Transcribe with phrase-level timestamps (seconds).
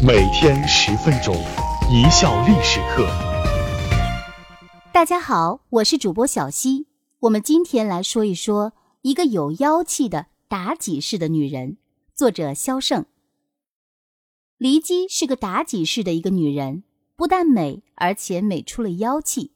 [0.00, 1.34] 每天十分钟，
[1.90, 3.04] 一笑历史课。
[4.92, 6.86] 大家好，我是主播小溪。
[7.18, 11.78] 我们今天来说一说一个有妖气的妲己式的女人。
[12.14, 13.06] 作者萧胜。
[14.60, 16.84] 骊姬是个妲己式的一个女人，
[17.16, 19.50] 不但美，而且美出了妖气。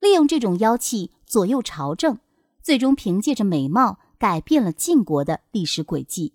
[0.00, 2.18] 利用这种妖气左右朝政，
[2.60, 6.32] 最终凭借着美貌改变了晋国的历史轨迹。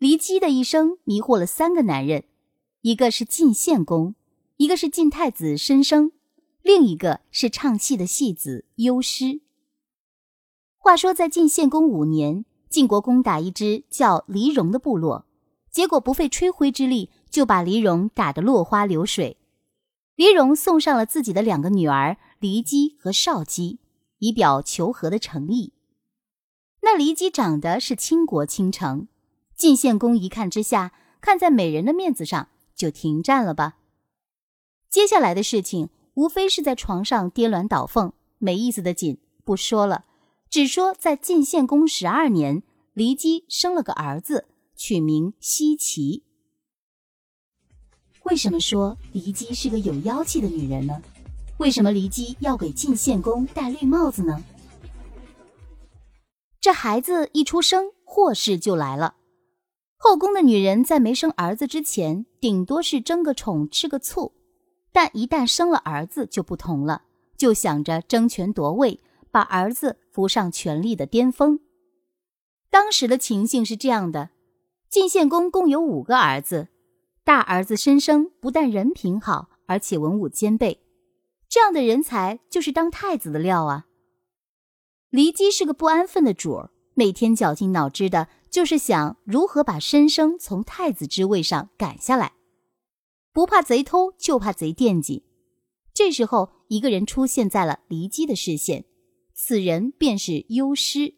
[0.00, 2.24] 骊姬的一生迷惑了三个男人，
[2.80, 4.14] 一个是晋献公，
[4.56, 6.12] 一个是晋太子申生，
[6.62, 9.42] 另一个是唱戏的戏子幽师。
[10.78, 15.26] 话说，在晋献公五年，晋国攻打一支叫黎戎的部落，
[15.70, 19.36] 结果不费吹灰之力就把黎戎打得落花流水。
[20.16, 23.80] 黎戎送上了自己的两个女儿骊姬和少姬，
[24.20, 25.74] 以表求和的诚意。
[26.80, 29.06] 那骊姬长得是倾国倾城。
[29.60, 33.76] 晋献公一看之下，看在美人的面子上，就停战了吧。
[34.88, 40.06] 接下来的事情无非是在床上颠鸾倒凤，没意思的紧，不说了。
[40.48, 42.62] 只说在晋献公十二年，
[42.94, 46.24] 骊姬生了个儿子，取名奚齐。
[48.22, 51.02] 为什么说骊姬是个有妖气的女人呢？
[51.58, 54.42] 为什么骊姬要给晋献公戴绿帽子呢？
[56.58, 59.16] 这孩子一出生，祸事就来了。
[60.02, 64.32] 后宫的女人在没生儿子之前，顶多是争个宠、吃个醋；
[64.92, 67.02] 但一旦生了儿子，就不同了，
[67.36, 68.98] 就想着争权夺位，
[69.30, 71.60] 把儿子扶上权力的巅峰。
[72.70, 74.30] 当时的情形是这样的：
[74.88, 76.68] 晋献公共有五个儿子，
[77.22, 80.80] 大儿子申生不但人品好，而且文武兼备，
[81.46, 83.84] 这样的人才就是当太子的料啊。
[85.10, 88.28] 骊姬是个不安分的主儿，每天绞尽脑汁的。
[88.50, 92.32] 就是想如何把申生从太子之位上赶下来，
[93.32, 95.24] 不怕贼偷，就怕贼惦记。
[95.94, 98.84] 这时候，一个人出现在了骊姬的视线，
[99.34, 101.14] 此人便是幽师。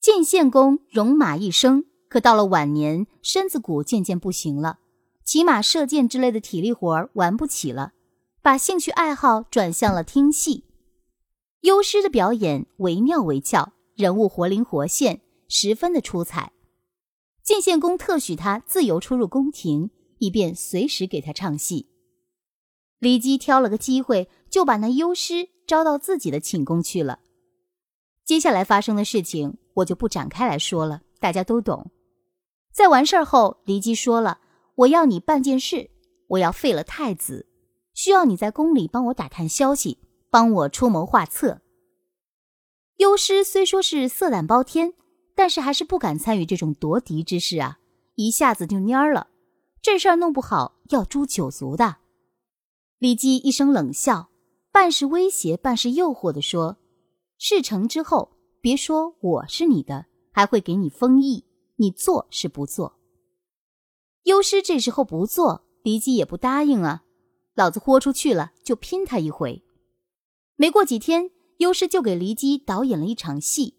[0.00, 4.78] 晋献公戎马一生，可到了晚年，身子骨渐渐不行了，
[5.24, 7.92] 骑马射箭之类的体力活儿玩不起了，
[8.40, 10.64] 把兴趣爱好转向了听戏。
[11.62, 15.22] 幽师的表演惟妙惟肖，人物活灵活现。
[15.48, 16.52] 十分的出彩，
[17.42, 21.88] 晋献公特许他自由出入宫廷，以便随时给他唱戏。
[23.00, 27.20] 骊姬挑了个机会，就把那幽师招到自己的寝宫去了。
[28.24, 31.90] 接下来发生的事情，我就不展开来说了，大家都懂。
[32.70, 34.40] 在完事儿后，骊姬说了
[34.76, 35.90] ：“我要你办件事，
[36.26, 37.48] 我要废了太子，
[37.94, 39.98] 需要你在宫里帮我打探消息，
[40.28, 41.62] 帮我出谋划策。”
[42.98, 44.92] 幽师虽说是色胆包天。
[45.38, 47.78] 但是还是不敢参与这种夺嫡之事啊！
[48.16, 49.28] 一下子就蔫了，
[49.80, 51.98] 这事儿弄不好要诛九族的。
[52.98, 54.30] 李姬一声冷笑，
[54.72, 56.78] 半是威胁，半是诱惑的说
[57.38, 61.44] ：“事成之后，别说我是你的，还会给你封邑，
[61.76, 62.98] 你做是不做？”
[64.26, 67.04] 幽师这时候不做，李姬也不答应啊！
[67.54, 69.62] 老子豁出去了，就拼他一回。
[70.56, 73.76] 没过几天，幽师就给骊姬导演了一场戏，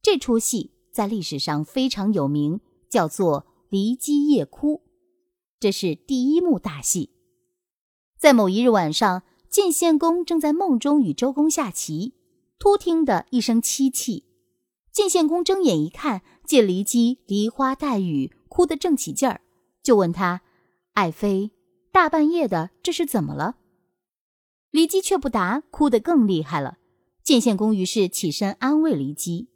[0.00, 0.70] 这出戏。
[1.00, 4.74] 在历史上非常有名，叫做《骊姬夜哭》，
[5.58, 7.08] 这是第一幕大戏。
[8.18, 12.12] 在某一日晚上，晋献公正在梦中与周公下棋，
[12.58, 14.26] 突听得一声凄泣。
[14.92, 19.40] 晋献公睁眼一看，见骊姬梨花带雨，哭得正起劲儿，
[19.82, 20.42] 就问他
[20.92, 21.50] ：“爱妃，
[21.90, 23.56] 大半夜的，这是怎么了？”
[24.70, 26.76] 骊姬却不答，哭得更厉害了。
[27.24, 29.48] 晋献公于是起身安慰骊姬。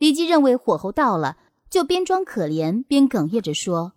[0.00, 1.36] 骊姬认为火候到了，
[1.68, 3.92] 就边装可怜边哽咽着说：“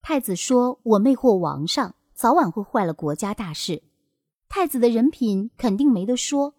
[0.00, 3.82] 太子说我魅惑王上，早晚会坏了国家大事。
[4.48, 6.54] 太子的人品肯定没得说，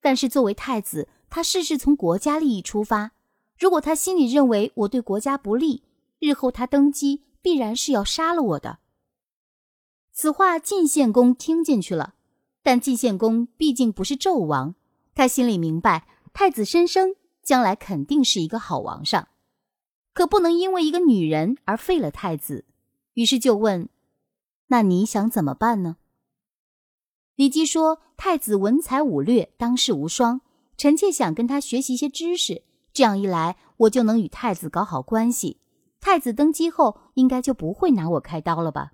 [0.00, 3.12] 但是作为太子，他事事从国家利益出发。
[3.58, 5.82] 如果他心里认为我对国家不利，
[6.18, 8.78] 日后他登基必然是要杀了我的。”
[10.14, 12.14] 此话晋献公听进去了，
[12.62, 14.74] 但晋献公毕竟不是纣王，
[15.14, 17.16] 他心里明白太子申生。
[17.44, 19.28] 将来肯定是一个好王上，
[20.14, 22.64] 可不能因为一个女人而废了太子。
[23.12, 23.88] 于是就问
[24.68, 25.98] ：“那你想怎么办呢？”
[27.36, 30.40] 李姬说：“太子文才武略，当世无双，
[30.76, 35.60] 臣妾想跟他学习一些知识，这样一来，我就能与太子搞好关系。
[36.00, 38.92] 太子登基后，应该就不会拿我开刀了吧？”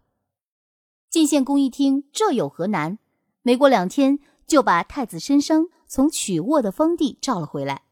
[1.08, 2.98] 晋献公一听，这有何难？
[3.42, 7.82] 没过两天，就把太子申生从曲沃的封地召了回来。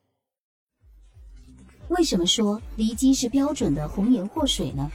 [1.88, 4.90] 为什么说骊姬是标准的红颜祸水呢？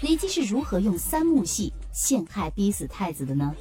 [0.00, 3.54] 骊姬是如何用三幕戏陷害逼死太子的呢？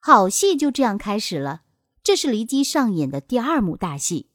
[0.00, 1.62] 好戏就这样开始了。
[2.02, 4.30] 这是骊姬上演的第二幕大戏。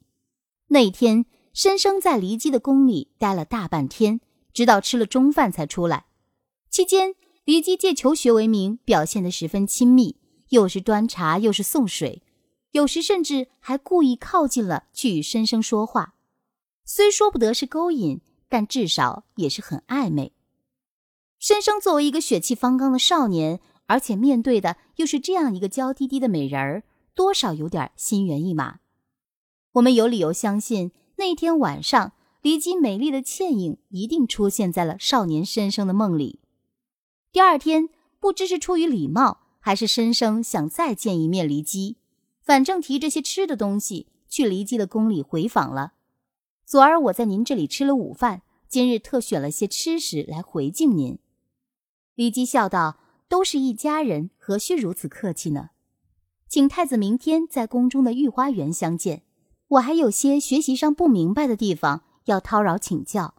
[0.68, 4.20] 那一天，申生在骊姬的宫里待了大半天，
[4.52, 6.06] 直到吃了中饭才出来。
[6.70, 10.16] 期间，骊姬借求学为名，表现得十分亲密，
[10.50, 12.22] 又是端茶，又是送水，
[12.70, 16.13] 有时甚至还故意靠近了去与申生说话。
[16.84, 20.32] 虽说不得是勾引，但至少也是很暧昧。
[21.38, 26.84] 申生作为一个血气方刚的少年，而且面对的又是这样一个娇滴滴的美人儿。
[27.14, 28.80] 多少有点心猿意马，
[29.74, 36.40] 我们有理由相信，那天晚上，骊姬美丽的倩影一定出现在了少年申生的梦里。
[37.30, 37.88] 第二天，
[38.18, 41.98] 不知是出于礼貌，还是申生想再见一面骊姬，
[42.42, 45.93] 反正提这些吃的东西去骊姬的宫里回访了。
[46.66, 51.18] 昨儿我在您这里吃了午饭，今日特选了些吃食来回敬您。
[52.16, 55.70] 骊姬笑道：“都是一家人，何须如此客气呢？”
[56.48, 59.22] 请太子明天在宫中的御花园相见，
[59.68, 63.34] 我还有些学习上不明白的地方要叨扰请教。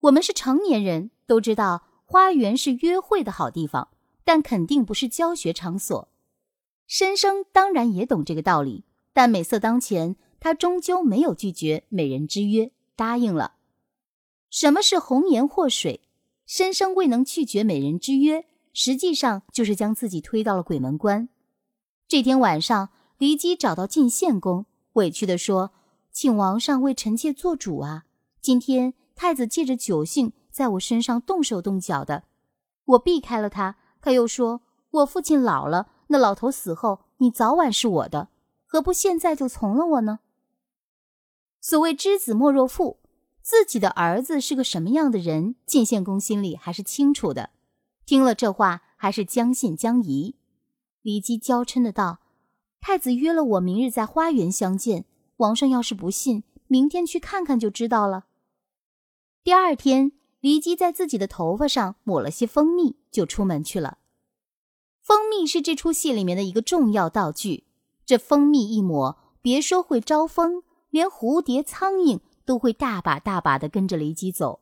[0.00, 3.90] 我们是成年人，都知道花园是约会的好地方，
[4.24, 6.08] 但肯定不是教学场所。
[6.88, 13.54] 申生当然也懂这个道理，但美色当前，他终究没有拒绝美人之约，答应了。
[14.48, 16.02] 什么是红颜祸水？
[16.46, 21.28] 申生未能拒绝美人之约，实际上就是将自己推到了鬼门关。
[22.06, 25.72] 这天晚上，骊姬找到晋献公，委屈地说
[26.14, 28.04] ：“请王上为臣妾做主啊！
[28.40, 32.22] 今天太子借着酒兴，在我身上动手动脚的，
[32.84, 33.78] 我避开了他。
[34.00, 38.28] 他又说我父亲老了，那老头死后，你早晚是我的，
[38.64, 40.20] 何不现在就从了我呢？”
[41.68, 43.00] 所谓知子莫若父，
[43.42, 47.50] 自己的儿子是个什么样的人，晋献公心里还是清楚的。
[48.04, 50.36] 听了这话，还是将信将疑。
[51.02, 52.20] 骊姬娇嗔的道
[52.80, 55.06] ：“太子约了我明日在花园相见，
[55.38, 58.26] 王上要是不信，明天去看看就知道了。”
[59.42, 63.98] 第二天，骊姬在自己的头发上抹了些蜂蜜，就出门去了。
[65.02, 67.64] 蜂蜜是这出戏里面的一个重要道具，
[68.04, 70.62] 这蜂蜜一抹，别说会招风，
[70.96, 74.60] 连蝴蝶、苍蝇都会大把大把的跟着骊姬走。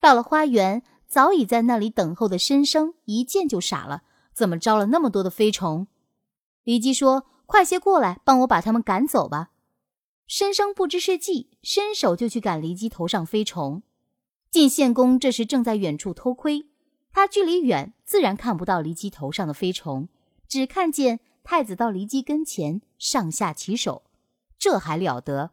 [0.00, 4.02] 到了花园，早已在那里等候的申生一见就傻了。
[4.32, 5.86] 怎么招了那么多的飞虫？
[6.64, 9.50] 骊姬说：“快些过来，帮我把他们赶走吧。”
[10.26, 13.84] 申生不知是计，伸手就去赶骊姬头上飞虫。
[14.50, 16.66] 晋献公这时正在远处偷窥，
[17.12, 20.08] 他距离远，自然看不到骊姬头上的飞虫，
[20.48, 24.02] 只看见太子到骊姬跟前，上下其手，
[24.60, 25.50] 这还了得？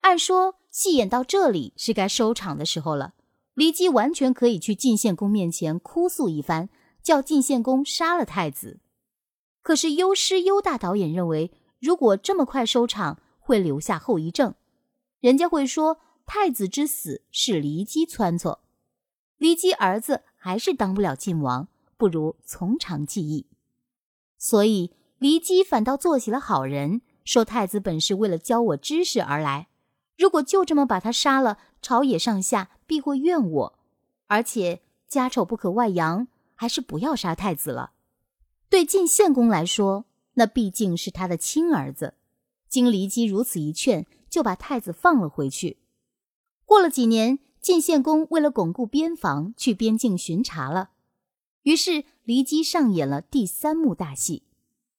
[0.00, 3.14] 按说戏演到这里是该收场的时候了，
[3.54, 6.68] 骊姬完全可以去晋献公面前哭诉一番。
[7.02, 8.80] 叫晋献公杀了太子，
[9.62, 14.56] 可是优师优大导演认为，如果这么快收场，会留下后遗症，
[15.20, 18.58] 人家会说太子之死是骊姬撺掇，
[19.38, 23.46] 骊姬儿子还是当不了晋王，不如从长计议。
[24.36, 24.90] 所以
[25.20, 29.68] 骊姬反倒做起了好人，说太子本是为了教我知识而来，
[30.16, 33.78] 如果就这么把他杀了，朝野上下必会怨我，
[34.28, 36.28] 而且家丑不可外扬。
[36.58, 37.90] 还是不要杀太子了。
[38.70, 40.06] 对晋献公来说，
[40.36, 42.14] 那毕竟是他的亲儿子。
[42.66, 45.76] 经骊姬如此一劝，就把太子放了回去。
[46.64, 50.92] 过了几年，晋献公为了巩固边防，去边境巡查了。
[51.64, 54.44] 于是骊姬上演了第三幕大戏。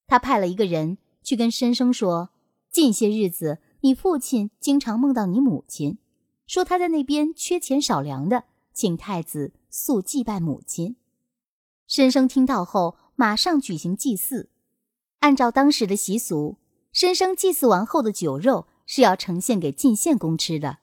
[0.06, 2.30] 他派了一个人去跟申生说
[2.72, 5.98] ：“近些日子，你父亲经常梦到你母亲，
[6.48, 10.96] 说他在那边缺钱少粮的，请太子速祭拜母亲。”
[11.86, 14.50] 申生听到后，马上举行祭祀。
[15.20, 16.60] 按照当时的习俗，
[16.94, 20.78] 申生祭祀完后的酒肉是要呈现给晋献公吃的。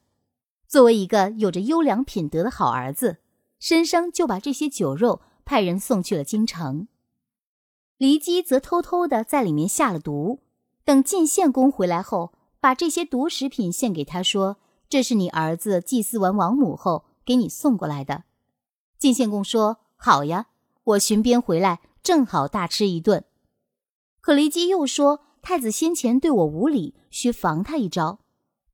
[0.67, 3.17] 作为一个有着优良品德的好儿子，
[3.57, 6.87] 申生就把这些酒肉派人送去了京城。
[7.97, 10.41] 骊姬则偷偷的在里面下了毒。
[10.83, 14.57] 等晋献公回来后，把这些毒食品献给他，说
[14.89, 18.25] ：“这是你儿子祭祀完王母后给你送过来的。”
[18.99, 20.47] 晋献公说：“好呀。”
[20.85, 23.25] 我巡边回来，正好大吃一顿。
[24.21, 28.19] 可骊姬又说：“太子先前对我无礼，需防他一招。”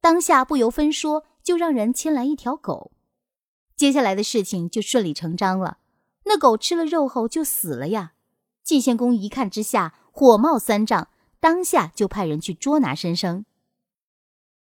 [0.01, 2.91] 当下不由分说，就让人牵来一条狗。
[3.77, 5.77] 接下来的事情就顺理成章了。
[6.25, 8.13] 那狗吃了肉后就死了呀！
[8.63, 13.45] 晋献公一看之下，火冒三丈，当下就派人去捉拿申生。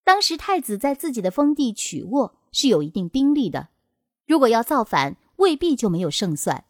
[0.03, 3.69] 当时太子在自己的封地曲沃，是有一定兵力的，
[4.25, 6.65] 如果要造反，未必就没有胜算。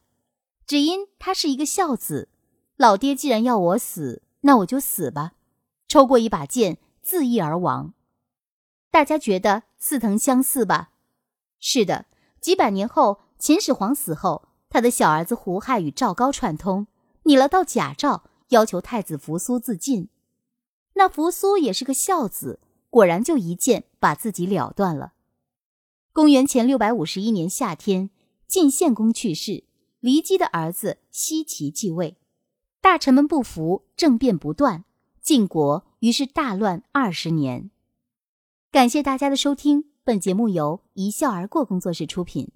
[0.65, 2.29] 只因他是一个孝子，
[2.77, 5.33] 老爹既然要我死，那我就死吧，
[5.87, 7.93] 抽过一把剑，自缢而亡。
[8.91, 10.91] 大家觉得似曾相似吧？
[11.59, 12.05] 是的，
[12.39, 16.87] 几百年后，秦始皇死后，他的小儿子胡亥与赵高串通，
[17.23, 20.09] 拟了道假诏，要求太子扶苏自尽。
[20.93, 25.13] 那扶苏也是个孝子，果然就一剑把自己了断了。
[26.11, 28.11] 公元前六百五十一年夏天，
[28.47, 29.63] 晋献公去世，
[30.01, 32.17] 骊姬的儿子奚齐继位，
[32.79, 34.85] 大臣们不服，政变不断，
[35.21, 37.71] 晋国于是大乱二十年。
[38.71, 42.51] 感谢大家的收听，本节目由一笑而过工作室出品。